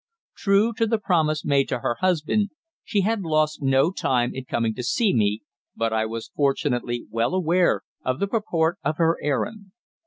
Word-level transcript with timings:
True 0.35 0.73
to 0.77 0.87
the 0.87 0.97
promise 0.97 1.45
made 1.45 1.69
to 1.69 1.81
her 1.81 1.97
husband, 1.99 2.49
she 2.83 3.01
had 3.01 3.21
lost 3.21 3.61
no 3.61 3.91
time 3.91 4.33
in 4.33 4.45
coming 4.45 4.73
to 4.73 4.81
see 4.83 5.13
me, 5.13 5.43
but 5.75 5.93
I 5.93 6.07
was 6.07 6.31
fortunately 6.35 7.05
well 7.11 7.35
aware 7.35 7.83
of 8.03 8.19
the 8.19 8.25
purport 8.25 8.79
of 8.83 8.97
her 8.97 9.19
errand. 9.21 9.67